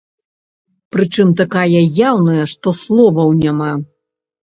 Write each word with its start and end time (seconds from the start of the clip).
Прычым 0.95 1.27
такая 1.43 1.67
яўная, 2.09 2.43
што 2.57 2.67
словаў 2.83 3.29
няма. 3.47 3.73